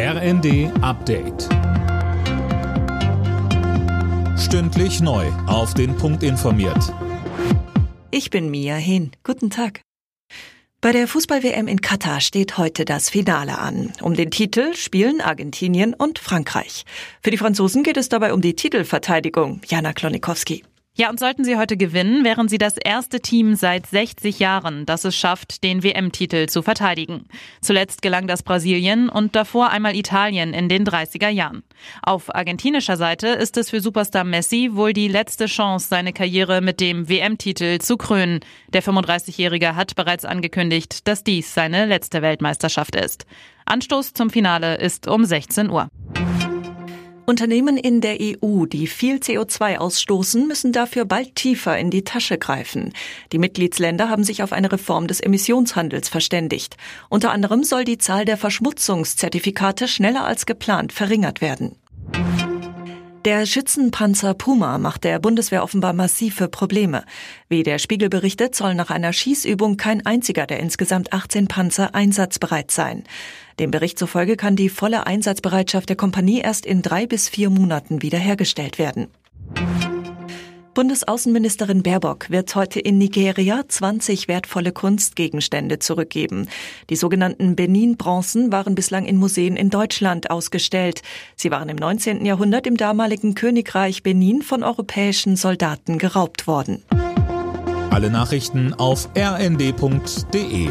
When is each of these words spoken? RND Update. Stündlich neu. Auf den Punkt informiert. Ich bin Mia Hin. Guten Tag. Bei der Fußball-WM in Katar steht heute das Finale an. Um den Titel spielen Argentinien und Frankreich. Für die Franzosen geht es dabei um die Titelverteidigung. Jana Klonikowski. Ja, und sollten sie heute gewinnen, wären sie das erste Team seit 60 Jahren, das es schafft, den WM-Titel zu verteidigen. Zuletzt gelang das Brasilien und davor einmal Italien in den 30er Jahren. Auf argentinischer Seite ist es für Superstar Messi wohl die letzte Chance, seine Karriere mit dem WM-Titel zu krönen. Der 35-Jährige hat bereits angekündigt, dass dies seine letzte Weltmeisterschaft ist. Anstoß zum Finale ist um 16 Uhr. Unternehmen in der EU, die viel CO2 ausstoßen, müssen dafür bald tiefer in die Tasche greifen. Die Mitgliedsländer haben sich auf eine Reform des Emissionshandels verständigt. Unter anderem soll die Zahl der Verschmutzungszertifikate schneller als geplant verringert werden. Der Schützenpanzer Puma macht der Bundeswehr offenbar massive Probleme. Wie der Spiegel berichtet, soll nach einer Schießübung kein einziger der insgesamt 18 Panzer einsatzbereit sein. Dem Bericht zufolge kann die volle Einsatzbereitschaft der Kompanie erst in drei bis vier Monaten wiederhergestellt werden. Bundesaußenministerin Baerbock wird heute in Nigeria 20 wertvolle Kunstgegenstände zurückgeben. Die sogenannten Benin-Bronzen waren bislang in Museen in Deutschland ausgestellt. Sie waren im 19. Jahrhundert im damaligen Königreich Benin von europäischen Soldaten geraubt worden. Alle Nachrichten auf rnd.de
RND 0.00 0.70
Update. 0.80 1.48
Stündlich 4.38 5.00
neu. 5.00 5.26
Auf 5.48 5.74
den 5.74 5.96
Punkt 5.96 6.22
informiert. 6.22 6.94
Ich 8.12 8.30
bin 8.30 8.48
Mia 8.48 8.76
Hin. 8.76 9.10
Guten 9.24 9.50
Tag. 9.50 9.80
Bei 10.80 10.92
der 10.92 11.08
Fußball-WM 11.08 11.66
in 11.66 11.80
Katar 11.80 12.20
steht 12.20 12.58
heute 12.58 12.84
das 12.84 13.10
Finale 13.10 13.58
an. 13.58 13.92
Um 14.00 14.14
den 14.14 14.30
Titel 14.30 14.72
spielen 14.74 15.20
Argentinien 15.20 15.94
und 15.94 16.20
Frankreich. 16.20 16.84
Für 17.20 17.32
die 17.32 17.36
Franzosen 17.36 17.82
geht 17.82 17.96
es 17.96 18.08
dabei 18.08 18.32
um 18.32 18.40
die 18.40 18.54
Titelverteidigung. 18.54 19.62
Jana 19.66 19.92
Klonikowski. 19.92 20.62
Ja, 21.00 21.10
und 21.10 21.20
sollten 21.20 21.44
sie 21.44 21.56
heute 21.56 21.76
gewinnen, 21.76 22.24
wären 22.24 22.48
sie 22.48 22.58
das 22.58 22.76
erste 22.76 23.20
Team 23.20 23.54
seit 23.54 23.86
60 23.86 24.40
Jahren, 24.40 24.84
das 24.84 25.04
es 25.04 25.14
schafft, 25.14 25.62
den 25.62 25.84
WM-Titel 25.84 26.46
zu 26.46 26.60
verteidigen. 26.60 27.28
Zuletzt 27.60 28.02
gelang 28.02 28.26
das 28.26 28.42
Brasilien 28.42 29.08
und 29.08 29.36
davor 29.36 29.70
einmal 29.70 29.94
Italien 29.94 30.52
in 30.52 30.68
den 30.68 30.84
30er 30.84 31.28
Jahren. 31.28 31.62
Auf 32.02 32.34
argentinischer 32.34 32.96
Seite 32.96 33.28
ist 33.28 33.56
es 33.56 33.70
für 33.70 33.80
Superstar 33.80 34.24
Messi 34.24 34.70
wohl 34.72 34.92
die 34.92 35.06
letzte 35.06 35.46
Chance, 35.46 35.86
seine 35.88 36.12
Karriere 36.12 36.60
mit 36.60 36.80
dem 36.80 37.08
WM-Titel 37.08 37.78
zu 37.78 37.96
krönen. 37.96 38.40
Der 38.72 38.82
35-Jährige 38.82 39.76
hat 39.76 39.94
bereits 39.94 40.24
angekündigt, 40.24 41.06
dass 41.06 41.22
dies 41.22 41.54
seine 41.54 41.86
letzte 41.86 42.22
Weltmeisterschaft 42.22 42.96
ist. 42.96 43.24
Anstoß 43.66 44.14
zum 44.14 44.30
Finale 44.30 44.78
ist 44.78 45.06
um 45.06 45.24
16 45.24 45.70
Uhr. 45.70 45.90
Unternehmen 47.28 47.76
in 47.76 48.00
der 48.00 48.16
EU, 48.18 48.64
die 48.64 48.86
viel 48.86 49.16
CO2 49.16 49.76
ausstoßen, 49.76 50.48
müssen 50.48 50.72
dafür 50.72 51.04
bald 51.04 51.34
tiefer 51.34 51.76
in 51.76 51.90
die 51.90 52.02
Tasche 52.02 52.38
greifen. 52.38 52.94
Die 53.32 53.38
Mitgliedsländer 53.38 54.08
haben 54.08 54.24
sich 54.24 54.42
auf 54.42 54.54
eine 54.54 54.72
Reform 54.72 55.08
des 55.08 55.20
Emissionshandels 55.20 56.08
verständigt. 56.08 56.78
Unter 57.10 57.30
anderem 57.30 57.64
soll 57.64 57.84
die 57.84 57.98
Zahl 57.98 58.24
der 58.24 58.38
Verschmutzungszertifikate 58.38 59.88
schneller 59.88 60.24
als 60.24 60.46
geplant 60.46 60.94
verringert 60.94 61.42
werden. 61.42 61.76
Der 63.24 63.46
Schützenpanzer 63.46 64.32
Puma 64.32 64.78
macht 64.78 65.02
der 65.02 65.18
Bundeswehr 65.18 65.64
offenbar 65.64 65.92
massive 65.92 66.48
Probleme. 66.48 67.04
Wie 67.48 67.64
der 67.64 67.80
Spiegel 67.80 68.08
berichtet, 68.08 68.54
soll 68.54 68.76
nach 68.76 68.90
einer 68.90 69.12
Schießübung 69.12 69.76
kein 69.76 70.06
einziger 70.06 70.46
der 70.46 70.60
insgesamt 70.60 71.12
18 71.12 71.48
Panzer 71.48 71.96
einsatzbereit 71.96 72.70
sein. 72.70 73.02
Dem 73.58 73.72
Bericht 73.72 73.98
zufolge 73.98 74.36
kann 74.36 74.54
die 74.54 74.68
volle 74.68 75.06
Einsatzbereitschaft 75.06 75.88
der 75.88 75.96
Kompanie 75.96 76.40
erst 76.40 76.64
in 76.64 76.80
drei 76.80 77.06
bis 77.06 77.28
vier 77.28 77.50
Monaten 77.50 78.02
wiederhergestellt 78.02 78.78
werden. 78.78 79.08
Bundesaußenministerin 80.74 81.82
Baerbock 81.82 82.30
wird 82.30 82.54
heute 82.54 82.80
in 82.80 82.98
Nigeria 82.98 83.62
20 83.66 84.28
wertvolle 84.28 84.72
Kunstgegenstände 84.72 85.78
zurückgeben. 85.78 86.48
Die 86.90 86.96
sogenannten 86.96 87.56
Benin-Bronzen 87.56 88.52
waren 88.52 88.74
bislang 88.74 89.06
in 89.06 89.16
Museen 89.16 89.56
in 89.56 89.70
Deutschland 89.70 90.30
ausgestellt. 90.30 91.02
Sie 91.36 91.50
waren 91.50 91.68
im 91.68 91.76
19. 91.76 92.24
Jahrhundert 92.24 92.66
im 92.66 92.76
damaligen 92.76 93.34
Königreich 93.34 94.02
Benin 94.02 94.42
von 94.42 94.62
europäischen 94.62 95.36
Soldaten 95.36 95.98
geraubt 95.98 96.46
worden. 96.46 96.84
Alle 97.90 98.10
Nachrichten 98.10 98.74
auf 98.74 99.08
rnd.de 99.16 100.68